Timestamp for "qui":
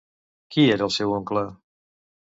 0.55-0.65